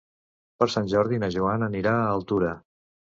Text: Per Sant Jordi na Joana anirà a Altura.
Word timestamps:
Per 0.61 0.67
Sant 0.75 0.87
Jordi 0.93 1.19
na 1.23 1.29
Joana 1.35 1.67
anirà 1.73 1.91
a 1.99 2.09
Altura. 2.15 2.51